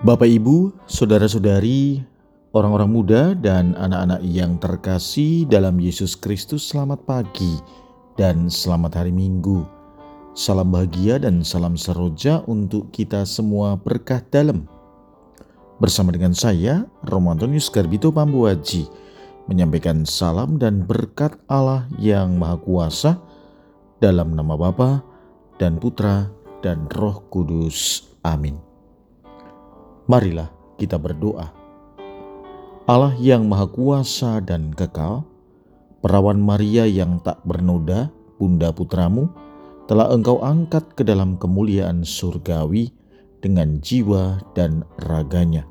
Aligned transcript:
Bapak, 0.00 0.24
Ibu, 0.24 0.72
saudara-saudari, 0.88 2.00
orang-orang 2.56 2.88
muda, 2.88 3.22
dan 3.36 3.76
anak-anak 3.76 4.24
yang 4.24 4.56
terkasih 4.56 5.44
dalam 5.44 5.76
Yesus 5.76 6.16
Kristus, 6.16 6.72
selamat 6.72 7.04
pagi 7.04 7.60
dan 8.16 8.48
selamat 8.48 9.04
hari 9.04 9.12
Minggu. 9.12 9.68
Salam 10.32 10.72
bahagia 10.72 11.20
dan 11.20 11.44
salam 11.44 11.76
seroja 11.76 12.40
untuk 12.48 12.88
kita 12.88 13.28
semua 13.28 13.76
berkah 13.76 14.24
dalam. 14.32 14.64
Bersama 15.76 16.08
dengan 16.08 16.32
saya, 16.32 16.88
Romantonius 17.04 17.68
Garbito 17.68 18.08
Pambuaji, 18.08 18.88
menyampaikan 19.44 20.08
salam 20.08 20.56
dan 20.56 20.88
berkat 20.88 21.36
Allah 21.52 21.84
yang 22.00 22.40
Maha 22.40 22.56
Kuasa 22.64 23.20
dalam 24.00 24.32
nama 24.32 24.56
Bapa 24.56 25.04
dan 25.60 25.76
Putra 25.76 26.32
dan 26.64 26.88
Roh 26.88 27.26
Kudus. 27.28 28.08
Amin. 28.22 28.71
Marilah 30.10 30.50
kita 30.78 30.98
berdoa. 30.98 31.52
Allah 32.90 33.14
yang 33.22 33.46
Maha 33.46 33.70
Kuasa 33.70 34.42
dan 34.42 34.74
kekal, 34.74 35.22
perawan 36.02 36.42
Maria 36.42 36.82
yang 36.82 37.22
tak 37.22 37.38
bernoda, 37.46 38.10
Bunda 38.42 38.74
Putramu, 38.74 39.30
telah 39.86 40.10
engkau 40.10 40.42
angkat 40.42 40.98
ke 40.98 41.06
dalam 41.06 41.38
kemuliaan 41.38 42.02
surgawi 42.02 42.90
dengan 43.38 43.78
jiwa 43.78 44.42
dan 44.58 44.82
raganya. 45.06 45.62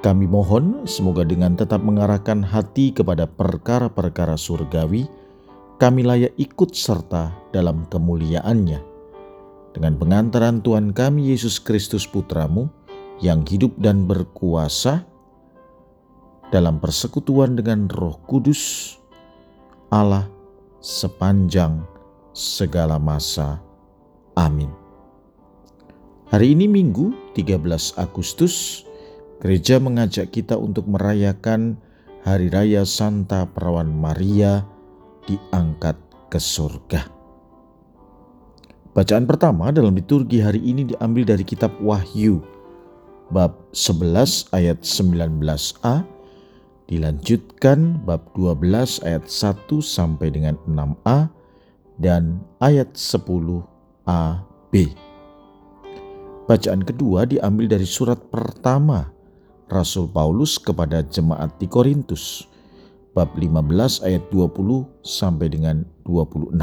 Kami 0.00 0.24
mohon 0.24 0.88
semoga 0.88 1.26
dengan 1.26 1.58
tetap 1.58 1.84
mengarahkan 1.84 2.40
hati 2.40 2.94
kepada 2.96 3.28
perkara-perkara 3.28 4.38
surgawi, 4.38 5.04
kami 5.76 6.06
layak 6.06 6.32
ikut 6.40 6.72
serta 6.72 7.34
dalam 7.52 7.84
kemuliaannya. 7.90 8.80
Dengan 9.76 9.94
pengantaran 10.00 10.64
Tuhan 10.64 10.96
kami 10.96 11.34
Yesus 11.34 11.60
Kristus 11.60 12.08
Putramu, 12.08 12.77
yang 13.18 13.42
hidup 13.46 13.74
dan 13.78 14.06
berkuasa 14.06 15.02
dalam 16.48 16.78
persekutuan 16.80 17.58
dengan 17.58 17.90
Roh 17.90 18.16
Kudus, 18.24 18.94
Allah 19.92 20.30
sepanjang 20.80 21.84
segala 22.32 22.96
masa. 22.96 23.60
Amin. 24.38 24.70
Hari 26.28 26.54
ini 26.54 26.70
Minggu 26.70 27.34
13 27.34 27.98
Agustus, 27.98 28.84
gereja 29.42 29.80
mengajak 29.82 30.30
kita 30.30 30.54
untuk 30.54 30.86
merayakan 30.86 31.80
Hari 32.22 32.52
Raya 32.52 32.84
Santa 32.84 33.48
Perawan 33.48 33.88
Maria 33.88 34.62
diangkat 35.24 35.96
ke 36.28 36.36
surga. 36.36 37.08
Bacaan 38.92 39.24
pertama 39.24 39.70
dalam 39.70 39.94
liturgi 39.96 40.42
hari 40.42 40.60
ini 40.60 40.92
diambil 40.92 41.24
dari 41.32 41.44
kitab 41.46 41.72
Wahyu 41.80 42.57
bab 43.28 43.56
11 43.76 44.48
ayat 44.56 44.80
19a 44.80 46.04
dilanjutkan 46.88 48.00
bab 48.08 48.24
12 48.32 49.04
ayat 49.04 49.24
1 49.28 49.68
sampai 49.84 50.28
dengan 50.32 50.56
6a 50.64 51.28
dan 52.00 52.40
ayat 52.64 52.88
10ab. 52.96 54.74
Bacaan 56.48 56.80
kedua 56.80 57.28
diambil 57.28 57.68
dari 57.68 57.84
surat 57.84 58.16
pertama 58.32 59.12
Rasul 59.68 60.08
Paulus 60.08 60.56
kepada 60.56 61.04
jemaat 61.04 61.60
di 61.60 61.68
Korintus 61.68 62.48
bab 63.12 63.36
15 63.36 64.08
ayat 64.08 64.24
20 64.32 65.04
sampai 65.04 65.52
dengan 65.52 65.84
26. 66.08 66.56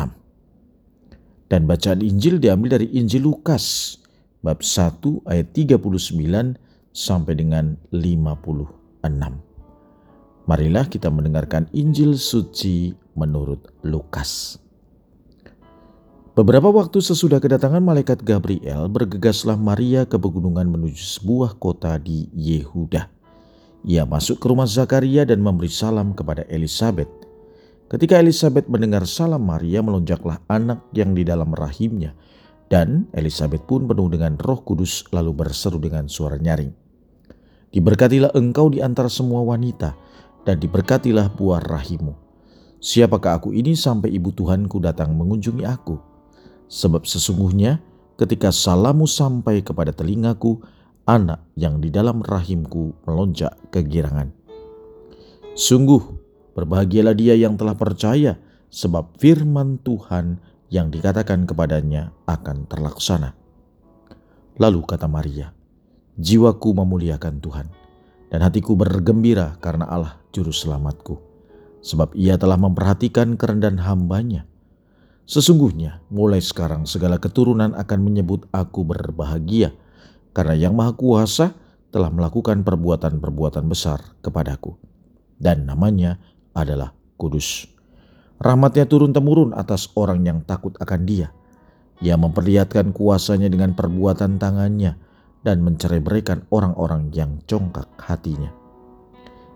Dan 1.46 1.70
bacaan 1.70 2.02
Injil 2.02 2.42
diambil 2.42 2.82
dari 2.82 2.90
Injil 2.98 3.30
Lukas 3.30 4.02
bab 4.46 4.62
1 4.62 5.26
ayat 5.26 5.50
39 5.58 6.62
sampai 6.94 7.34
dengan 7.34 7.74
56. 7.90 8.70
Marilah 10.46 10.86
kita 10.86 11.10
mendengarkan 11.10 11.66
Injil 11.74 12.14
suci 12.22 12.94
menurut 13.18 13.74
Lukas. 13.82 14.62
Beberapa 16.38 16.70
waktu 16.70 17.02
sesudah 17.02 17.42
kedatangan 17.42 17.82
malaikat 17.82 18.22
Gabriel, 18.22 18.86
bergegaslah 18.92 19.58
Maria 19.58 20.06
ke 20.06 20.20
pegunungan 20.20 20.68
menuju 20.68 21.00
sebuah 21.00 21.58
kota 21.58 21.98
di 21.98 22.30
Yehuda. 22.36 23.10
Ia 23.88 24.04
masuk 24.06 24.44
ke 24.44 24.46
rumah 24.52 24.70
Zakaria 24.70 25.26
dan 25.26 25.42
memberi 25.42 25.72
salam 25.72 26.14
kepada 26.14 26.46
Elizabeth. 26.52 27.10
Ketika 27.88 28.20
Elizabeth 28.20 28.68
mendengar 28.68 29.08
salam 29.08 29.48
Maria, 29.48 29.80
melonjaklah 29.80 30.44
anak 30.52 30.84
yang 30.92 31.16
di 31.16 31.24
dalam 31.24 31.56
rahimnya, 31.56 32.12
dan 32.76 33.08
Elizabeth 33.16 33.64
pun 33.64 33.88
penuh 33.88 34.12
dengan 34.12 34.36
roh 34.36 34.60
kudus 34.60 35.08
lalu 35.16 35.32
berseru 35.32 35.80
dengan 35.80 36.12
suara 36.12 36.36
nyaring. 36.36 36.76
Diberkatilah 37.72 38.36
engkau 38.36 38.68
di 38.68 38.84
antara 38.84 39.08
semua 39.08 39.48
wanita, 39.48 39.96
dan 40.44 40.60
diberkatilah 40.60 41.32
buah 41.40 41.64
rahimu. 41.64 42.12
Siapakah 42.84 43.40
aku 43.40 43.56
ini 43.56 43.80
sampai 43.80 44.12
ibu 44.12 44.36
Tuhanku 44.36 44.84
datang 44.84 45.16
mengunjungi 45.16 45.64
aku? 45.64 45.96
Sebab 46.68 47.08
sesungguhnya 47.08 47.80
ketika 48.20 48.52
salamu 48.52 49.08
sampai 49.08 49.64
kepada 49.64 49.96
telingaku, 49.96 50.60
anak 51.08 51.48
yang 51.56 51.80
di 51.80 51.88
dalam 51.88 52.20
rahimku 52.28 52.92
melonjak 53.08 53.56
kegirangan. 53.72 54.36
Sungguh, 55.56 56.04
berbahagialah 56.60 57.16
dia 57.16 57.40
yang 57.40 57.56
telah 57.56 57.80
percaya, 57.80 58.36
sebab 58.68 59.16
firman 59.16 59.80
Tuhan 59.80 60.44
yang 60.76 60.92
dikatakan 60.92 61.48
kepadanya 61.48 62.12
akan 62.28 62.68
terlaksana. 62.68 63.32
Lalu 64.60 64.84
kata 64.84 65.08
Maria, 65.08 65.56
jiwaku 66.20 66.76
memuliakan 66.76 67.40
Tuhan, 67.40 67.68
dan 68.28 68.40
hatiku 68.44 68.76
bergembira 68.76 69.56
karena 69.64 69.88
Allah 69.88 70.20
juru 70.36 70.52
selamatku, 70.52 71.16
sebab 71.80 72.12
ia 72.12 72.36
telah 72.36 72.60
memperhatikan 72.60 73.40
kerendahan 73.40 73.80
hambanya. 73.80 74.44
Sesungguhnya 75.24 76.04
mulai 76.12 76.44
sekarang 76.44 76.84
segala 76.84 77.24
keturunan 77.24 77.72
akan 77.72 78.00
menyebut 78.04 78.44
aku 78.52 78.84
berbahagia, 78.84 79.72
karena 80.36 80.60
yang 80.60 80.76
maha 80.76 80.92
kuasa 80.92 81.56
telah 81.96 82.12
melakukan 82.12 82.68
perbuatan-perbuatan 82.68 83.64
besar 83.72 84.04
kepadaku. 84.20 84.76
Dan 85.40 85.64
namanya 85.64 86.20
adalah 86.52 86.92
kudus. 87.16 87.75
Rahmatnya 88.40 88.84
turun-temurun 88.84 89.56
atas 89.56 89.88
orang 89.96 90.24
yang 90.28 90.44
takut 90.44 90.76
akan 90.78 91.08
dia. 91.08 91.32
Ia 92.04 92.20
memperlihatkan 92.20 92.92
kuasanya 92.92 93.48
dengan 93.48 93.72
perbuatan 93.72 94.36
tangannya 94.36 95.00
dan 95.46 95.64
mencerai 95.64 96.04
berikan 96.04 96.44
orang-orang 96.52 97.14
yang 97.16 97.40
congkak 97.48 97.88
hatinya. 98.02 98.52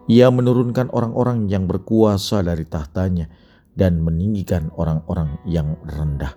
Ia 0.09 0.31
menurunkan 0.31 0.89
orang-orang 0.89 1.51
yang 1.51 1.67
berkuasa 1.67 2.41
dari 2.41 2.63
tahtanya 2.65 3.27
dan 3.75 3.99
meninggikan 4.01 4.71
orang-orang 4.73 5.37
yang 5.43 5.75
rendah. 5.85 6.33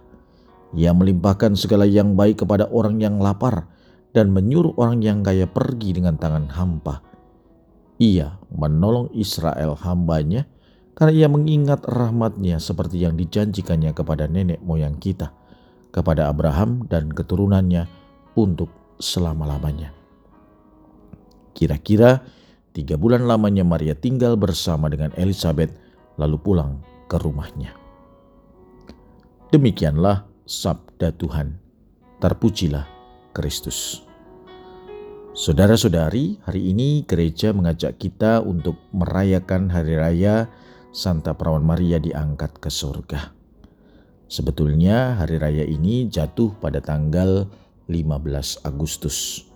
Ia 0.72 0.90
melimpahkan 0.92 1.54
segala 1.54 1.84
yang 1.84 2.16
baik 2.16 2.44
kepada 2.44 2.68
orang 2.68 2.98
yang 2.98 3.20
lapar 3.20 3.68
dan 4.12 4.32
menyuruh 4.32 4.76
orang 4.76 5.00
yang 5.00 5.24
kaya 5.24 5.48
pergi 5.48 5.96
dengan 5.96 6.16
tangan 6.16 6.48
hampa. 6.52 7.00
Ia 8.00 8.40
menolong 8.52 9.12
Israel 9.14 9.76
hambanya 9.78 10.48
karena 10.92 11.12
ia 11.12 11.28
mengingat 11.28 11.84
rahmatnya 11.88 12.60
seperti 12.60 13.04
yang 13.04 13.16
dijanjikannya 13.16 13.96
kepada 13.96 14.28
nenek 14.28 14.60
moyang 14.60 15.00
kita, 15.00 15.32
kepada 15.88 16.28
Abraham 16.28 16.84
dan 16.88 17.08
keturunannya 17.08 17.88
untuk 18.36 18.68
selama-lamanya. 19.00 19.92
Kira-kira 21.52 22.24
tiga 22.72 22.96
bulan 22.96 23.28
lamanya 23.28 23.64
Maria 23.64 23.92
tinggal 23.96 24.36
bersama 24.36 24.88
dengan 24.88 25.12
Elizabeth 25.16 25.72
lalu 26.16 26.36
pulang 26.40 26.80
ke 27.08 27.16
rumahnya. 27.20 27.76
Demikianlah 29.52 30.24
sabda 30.48 31.12
Tuhan. 31.12 31.60
Terpujilah 32.22 32.86
Kristus. 33.34 34.06
Saudara-saudari, 35.32 36.38
hari 36.44 36.70
ini 36.72 37.02
gereja 37.08 37.56
mengajak 37.56 37.96
kita 37.96 38.44
untuk 38.44 38.76
merayakan 38.92 39.72
hari 39.72 39.96
raya 39.96 40.46
Santa 40.92 41.32
Perawan 41.32 41.64
Maria 41.64 41.96
diangkat 41.96 42.60
ke 42.60 42.68
surga. 42.68 43.32
Sebetulnya 44.28 45.16
hari 45.16 45.40
raya 45.40 45.64
ini 45.64 46.04
jatuh 46.12 46.52
pada 46.60 46.84
tanggal 46.84 47.48
15 47.88 48.60
Agustus. 48.68 49.48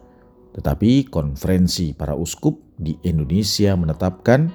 Tetapi 0.57 1.13
konferensi 1.13 1.93
para 1.93 2.17
uskup 2.17 2.57
di 2.81 2.97
Indonesia 3.05 3.77
menetapkan 3.77 4.49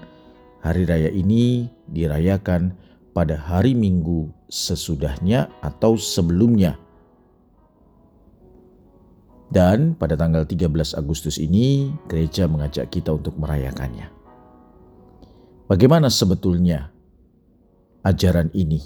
hari 0.66 0.90
raya 0.90 1.14
ini 1.14 1.70
dirayakan 1.86 2.74
pada 3.14 3.38
hari 3.38 3.78
Minggu 3.78 4.34
sesudahnya 4.50 5.54
atau 5.62 6.02
sebelumnya. 6.02 6.82
Dan 9.54 9.94
pada 9.94 10.18
tanggal 10.18 10.50
13 10.50 10.98
Agustus 10.98 11.38
ini 11.38 11.94
gereja 12.10 12.50
mengajak 12.50 12.90
kita 12.90 13.14
untuk 13.14 13.38
merayakannya. 13.38 14.21
Bagaimana 15.72 16.12
sebetulnya 16.12 16.92
ajaran 18.04 18.52
ini? 18.52 18.84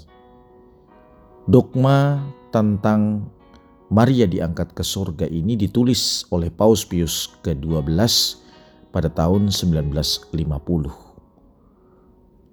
Dogma 1.50 2.22
tentang 2.54 3.26
Maria 3.90 4.30
diangkat 4.30 4.70
ke 4.70 4.86
surga 4.86 5.26
ini 5.26 5.58
ditulis 5.58 6.30
oleh 6.30 6.46
Paus 6.46 6.86
Pius 6.86 7.34
ke-12 7.42 7.90
pada 8.94 9.10
tahun 9.10 9.50
1950. 9.50 10.30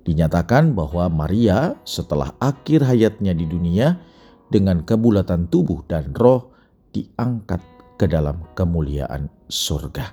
Dinyatakan 0.02 0.74
bahwa 0.74 1.14
Maria 1.14 1.78
setelah 1.86 2.34
akhir 2.42 2.90
hayatnya 2.90 3.38
di 3.38 3.46
dunia 3.46 4.02
dengan 4.50 4.82
kebulatan 4.82 5.46
tubuh 5.46 5.86
dan 5.86 6.10
roh 6.18 6.50
diangkat 6.90 7.62
ke 8.02 8.10
dalam 8.10 8.42
kemuliaan 8.58 9.30
surga. 9.46 10.10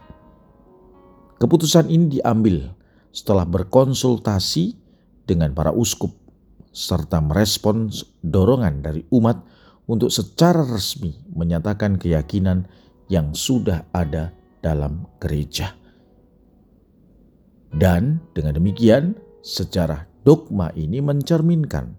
Keputusan 1.40 1.88
ini 1.88 2.20
diambil 2.20 2.79
setelah 3.10 3.46
berkonsultasi 3.46 4.78
dengan 5.26 5.54
para 5.54 5.74
uskup 5.74 6.14
serta 6.70 7.18
merespons 7.18 8.06
dorongan 8.22 8.82
dari 8.82 9.02
umat 9.10 9.42
untuk 9.90 10.10
secara 10.14 10.62
resmi 10.62 11.18
menyatakan 11.34 11.98
keyakinan 11.98 12.70
yang 13.10 13.34
sudah 13.34 13.90
ada 13.90 14.30
dalam 14.62 15.10
gereja. 15.18 15.74
Dan 17.70 18.22
dengan 18.34 18.54
demikian, 18.58 19.18
secara 19.42 20.06
dogma 20.22 20.70
ini 20.78 21.02
mencerminkan 21.02 21.98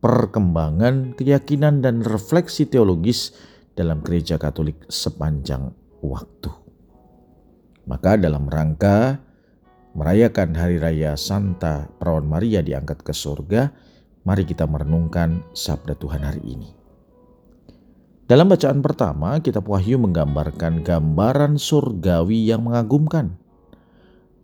perkembangan 0.00 1.16
keyakinan 1.16 1.84
dan 1.84 2.04
refleksi 2.04 2.68
teologis 2.68 3.36
dalam 3.76 4.00
gereja 4.00 4.40
Katolik 4.40 4.84
sepanjang 4.88 5.72
waktu. 6.00 6.52
Maka 7.84 8.16
dalam 8.16 8.48
rangka 8.48 9.20
merayakan 9.96 10.52
hari 10.52 10.76
raya 10.76 11.16
Santa 11.16 11.88
Perawan 11.96 12.28
Maria 12.28 12.60
diangkat 12.60 13.00
ke 13.00 13.16
surga, 13.16 13.72
mari 14.28 14.44
kita 14.44 14.68
merenungkan 14.68 15.40
sabda 15.56 15.96
Tuhan 15.96 16.20
hari 16.20 16.44
ini. 16.44 16.68
Dalam 18.28 18.52
bacaan 18.52 18.84
pertama, 18.84 19.40
kitab 19.40 19.64
Wahyu 19.64 19.96
menggambarkan 19.96 20.84
gambaran 20.84 21.56
surgawi 21.56 22.44
yang 22.44 22.68
mengagumkan. 22.68 23.40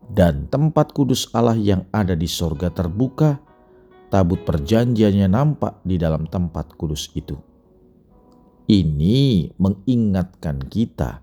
Dan 0.08 0.49
tempat 0.49 0.96
kudus 0.96 1.28
Allah 1.37 1.58
yang 1.58 1.84
ada 1.93 2.16
di 2.16 2.31
surga 2.31 2.72
terbuka, 2.72 3.37
tabut 4.08 4.40
perjanjiannya 4.49 5.28
nampak 5.28 5.84
di 5.84 6.00
dalam 6.00 6.25
tempat 6.32 6.72
kudus 6.81 7.12
itu. 7.12 7.37
Ini 8.70 9.52
mengingatkan 9.60 10.64
kita 10.64 11.20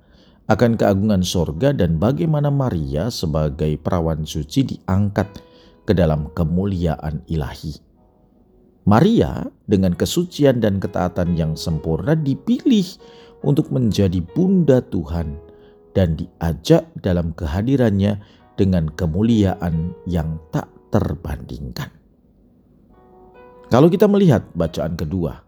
akan 0.49 0.81
keagungan 0.81 1.21
surga 1.21 1.77
dan 1.77 2.01
bagaimana 2.01 2.49
Maria 2.49 3.13
sebagai 3.13 3.77
perawan 3.77 4.25
suci 4.25 4.65
diangkat 4.65 5.29
ke 5.85 5.93
dalam 5.93 6.33
kemuliaan 6.33 7.21
ilahi. 7.29 7.77
Maria 8.89 9.45
dengan 9.69 9.93
kesucian 9.93 10.57
dan 10.57 10.81
ketaatan 10.81 11.37
yang 11.37 11.53
sempurna 11.53 12.17
dipilih 12.17 12.85
untuk 13.45 13.69
menjadi 13.69 14.17
bunda 14.33 14.81
Tuhan 14.81 15.37
dan 15.93 16.17
diajak 16.17 16.89
dalam 16.97 17.29
kehadirannya 17.37 18.17
dengan 18.57 18.89
kemuliaan 18.89 19.93
yang 20.09 20.41
tak 20.49 20.65
terbandingkan. 20.89 21.93
Kalau 23.69 23.85
kita 23.85 24.09
melihat 24.09 24.49
bacaan 24.57 24.97
kedua, 24.97 25.45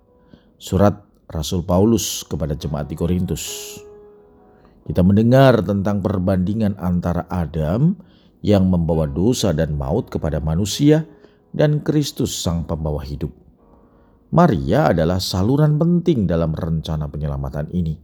surat 0.61 1.01
Rasul 1.25 1.65
Paulus 1.65 2.21
kepada 2.21 2.53
jemaat 2.53 2.85
di 2.85 2.93
Korintus, 2.93 3.81
kita 4.91 5.07
mendengar 5.07 5.63
tentang 5.63 6.03
perbandingan 6.03 6.75
antara 6.75 7.23
Adam 7.31 7.95
yang 8.43 8.67
membawa 8.67 9.07
dosa 9.07 9.55
dan 9.55 9.79
maut 9.79 10.11
kepada 10.11 10.43
manusia 10.43 11.07
dan 11.55 11.79
Kristus 11.79 12.35
sang 12.35 12.67
pembawa 12.67 12.99
hidup. 12.99 13.31
Maria 14.35 14.91
adalah 14.91 15.23
saluran 15.23 15.79
penting 15.79 16.27
dalam 16.27 16.51
rencana 16.51 17.07
penyelamatan 17.07 17.71
ini. 17.71 17.95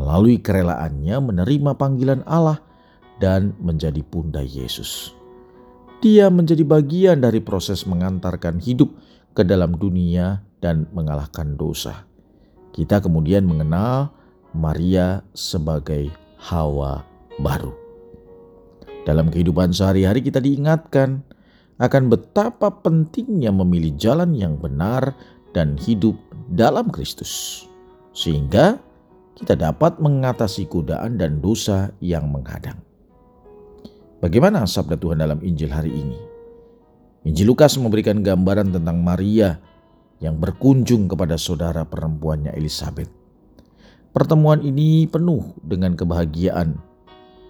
Melalui 0.00 0.40
kerelaannya 0.40 1.20
menerima 1.20 1.76
panggilan 1.76 2.24
Allah 2.24 2.56
dan 3.20 3.52
menjadi 3.60 4.00
bunda 4.00 4.40
Yesus. 4.40 5.12
Dia 6.00 6.32
menjadi 6.32 6.64
bagian 6.64 7.20
dari 7.20 7.44
proses 7.44 7.84
mengantarkan 7.84 8.64
hidup 8.64 8.96
ke 9.36 9.44
dalam 9.44 9.76
dunia 9.76 10.40
dan 10.64 10.88
mengalahkan 10.96 11.52
dosa. 11.52 12.08
Kita 12.72 13.04
kemudian 13.04 13.44
mengenal 13.44 14.16
Maria 14.56 15.20
sebagai 15.36 16.08
Hawa 16.38 17.04
baru. 17.42 17.74
Dalam 19.04 19.32
kehidupan 19.32 19.72
sehari-hari 19.72 20.20
kita 20.20 20.38
diingatkan 20.38 21.24
akan 21.78 22.10
betapa 22.10 22.68
pentingnya 22.68 23.54
memilih 23.54 23.94
jalan 23.96 24.34
yang 24.34 24.58
benar 24.58 25.14
dan 25.56 25.78
hidup 25.80 26.18
dalam 26.52 26.90
Kristus, 26.90 27.64
sehingga 28.12 28.76
kita 29.38 29.54
dapat 29.54 30.02
mengatasi 30.02 30.66
godaan 30.66 31.16
dan 31.16 31.38
dosa 31.38 31.94
yang 32.02 32.28
menghadang. 32.28 32.76
Bagaimana 34.18 34.66
sabda 34.66 34.98
Tuhan 34.98 35.22
dalam 35.22 35.38
Injil 35.46 35.70
hari 35.70 35.94
ini? 35.94 36.18
Injil 37.22 37.54
Lukas 37.54 37.78
memberikan 37.78 38.18
gambaran 38.18 38.74
tentang 38.74 38.98
Maria 38.98 39.62
yang 40.18 40.42
berkunjung 40.42 41.06
kepada 41.06 41.38
saudara 41.38 41.86
perempuannya 41.86 42.50
Elizabeth. 42.58 43.17
Pertemuan 44.12 44.64
ini 44.64 45.04
penuh 45.04 45.54
dengan 45.60 45.94
kebahagiaan 45.94 46.80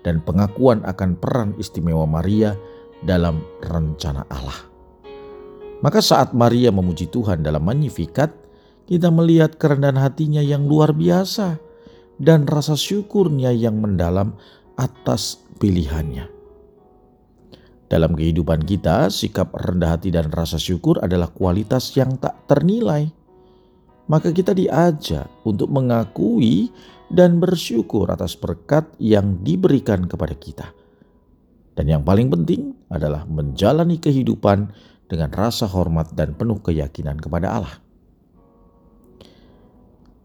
dan 0.02 0.20
pengakuan 0.22 0.82
akan 0.84 1.14
peran 1.18 1.50
istimewa 1.56 2.04
Maria 2.04 2.58
dalam 3.06 3.42
rencana 3.62 4.26
Allah. 4.30 4.66
Maka 5.78 6.02
saat 6.02 6.34
Maria 6.34 6.74
memuji 6.74 7.06
Tuhan 7.06 7.46
dalam 7.46 7.62
Magnificat, 7.62 8.34
kita 8.90 9.14
melihat 9.14 9.54
kerendahan 9.60 10.00
hatinya 10.00 10.42
yang 10.42 10.66
luar 10.66 10.90
biasa 10.90 11.60
dan 12.18 12.50
rasa 12.50 12.74
syukurnya 12.74 13.54
yang 13.54 13.78
mendalam 13.78 14.34
atas 14.74 15.38
pilihannya. 15.62 16.26
Dalam 17.88 18.12
kehidupan 18.12 18.68
kita, 18.68 19.08
sikap 19.08 19.54
rendah 19.56 19.96
hati 19.96 20.12
dan 20.12 20.28
rasa 20.28 20.60
syukur 20.60 21.00
adalah 21.00 21.32
kualitas 21.32 21.96
yang 21.96 22.20
tak 22.20 22.36
ternilai. 22.44 23.08
Maka 24.08 24.32
kita 24.32 24.56
diajak 24.56 25.28
untuk 25.44 25.68
mengakui 25.68 26.72
dan 27.12 27.36
bersyukur 27.40 28.08
atas 28.08 28.36
berkat 28.36 28.88
yang 28.96 29.44
diberikan 29.44 30.08
kepada 30.08 30.32
kita 30.32 30.72
dan 31.78 31.86
yang 31.86 32.02
paling 32.02 32.26
penting 32.26 32.74
adalah 32.90 33.22
menjalani 33.30 34.02
kehidupan 34.02 34.74
dengan 35.06 35.30
rasa 35.30 35.70
hormat 35.70 36.10
dan 36.10 36.34
penuh 36.34 36.58
keyakinan 36.58 37.22
kepada 37.22 37.54
Allah. 37.54 37.78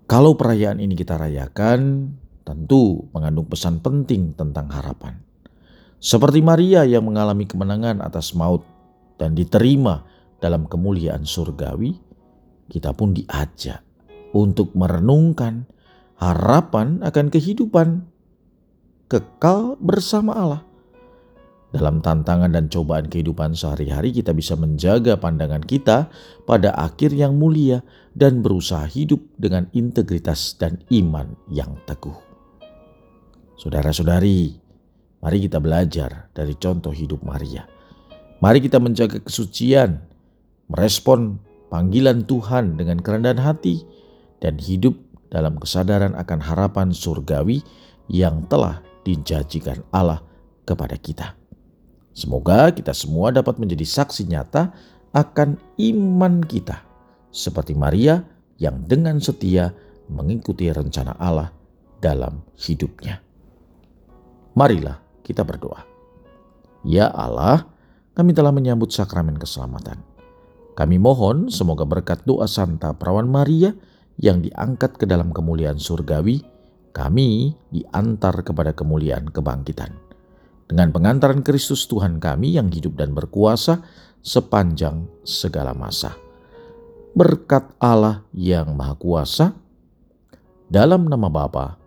Kalau 0.09 0.33
perayaan 0.33 0.81
ini 0.81 0.97
kita 0.97 1.13
rayakan, 1.21 2.09
tentu 2.41 3.05
mengandung 3.13 3.45
pesan 3.45 3.85
penting 3.85 4.33
tentang 4.33 4.65
harapan. 4.73 5.21
Seperti 6.01 6.41
Maria 6.41 6.89
yang 6.89 7.05
mengalami 7.05 7.45
kemenangan 7.45 8.01
atas 8.01 8.33
maut 8.33 8.65
dan 9.21 9.37
diterima 9.37 10.01
dalam 10.41 10.65
kemuliaan 10.65 11.21
surgawi, 11.21 11.93
kita 12.73 12.97
pun 12.97 13.13
diajak 13.13 13.85
untuk 14.33 14.73
merenungkan 14.73 15.69
harapan 16.17 17.05
akan 17.05 17.29
kehidupan 17.29 18.09
kekal 19.05 19.77
bersama 19.77 20.33
Allah 20.33 20.61
dalam 21.73 22.05
tantangan 22.05 22.53
dan 22.53 22.69
cobaan 22.69 23.09
kehidupan 23.09 23.57
sehari-hari, 23.57 24.13
kita 24.13 24.29
bisa 24.29 24.53
menjaga 24.53 25.17
pandangan 25.17 25.65
kita 25.65 26.05
pada 26.45 26.69
akhir 26.77 27.17
yang 27.17 27.33
mulia 27.33 27.81
dan 28.13 28.45
berusaha 28.45 28.85
hidup 28.85 29.25
dengan 29.41 29.65
integritas 29.73 30.53
dan 30.61 30.85
iman 30.93 31.33
yang 31.49 31.73
teguh. 31.89 32.13
Saudara-saudari, 33.57 34.53
mari 35.17 35.37
kita 35.41 35.57
belajar 35.57 36.29
dari 36.29 36.53
contoh 36.61 36.93
hidup 36.93 37.25
Maria. 37.25 37.65
Mari 38.37 38.61
kita 38.61 38.77
menjaga 38.77 39.25
kesucian, 39.25 39.97
merespon 40.69 41.41
panggilan 41.73 42.29
Tuhan 42.29 42.77
dengan 42.77 43.01
kerendahan 43.01 43.41
hati, 43.41 43.81
dan 44.37 44.61
hidup 44.61 44.93
dalam 45.33 45.57
kesadaran 45.57 46.13
akan 46.13 46.37
harapan 46.37 46.93
surgawi 46.93 47.65
yang 48.05 48.45
telah 48.45 48.85
dijanjikan 49.01 49.81
Allah 49.89 50.21
kepada 50.69 50.93
kita. 51.01 51.33
Semoga 52.13 52.69
kita 52.69 52.93
semua 52.93 53.33
dapat 53.33 53.57
menjadi 53.57 53.81
saksi 53.89 54.29
nyata 54.29 54.69
akan 55.17 55.57
iman 55.81 56.45
kita, 56.45 56.85
seperti 57.33 57.73
Maria 57.73 58.21
yang 58.61 58.85
dengan 58.85 59.17
setia 59.17 59.73
mengikuti 60.13 60.69
rencana 60.69 61.17
Allah 61.17 61.49
dalam 61.97 62.45
hidupnya. 62.53 63.17
Marilah 64.53 65.01
kita 65.25 65.41
berdoa. 65.41 65.81
Ya 66.85 67.09
Allah, 67.09 67.65
kami 68.13 68.37
telah 68.37 68.53
menyambut 68.53 68.93
sakramen 68.93 69.41
keselamatan. 69.41 70.12
Kami 70.73 70.97
mohon 70.97 71.53
semoga 71.53 71.85
berkat 71.85 72.25
doa 72.25 72.49
Santa 72.49 72.93
Perawan 72.97 73.29
Maria 73.29 73.73
yang 74.17 74.41
diangkat 74.41 74.97
ke 74.97 75.05
dalam 75.05 75.29
kemuliaan 75.29 75.77
surgawi, 75.77 76.41
kami 76.93 77.53
diantar 77.69 78.41
kepada 78.41 78.73
kemuliaan 78.73 79.29
kebangkitan 79.29 80.03
dengan 80.73 80.89
pengantaran 80.89 81.45
Kristus 81.45 81.85
Tuhan 81.85 82.17
kami 82.17 82.57
yang 82.57 82.73
hidup 82.73 82.97
dan 82.97 83.13
berkuasa 83.13 83.85
sepanjang 84.25 85.05
segala 85.21 85.77
masa. 85.77 86.17
Berkat 87.13 87.77
Allah 87.77 88.25
yang 88.33 88.73
Maha 88.73 88.97
Kuasa 88.97 89.53
dalam 90.65 91.05
nama 91.05 91.29
Bapa 91.29 91.77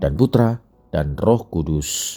dan 0.00 0.16
Putra 0.16 0.56
dan 0.88 1.20
Roh 1.20 1.44
Kudus. 1.52 2.16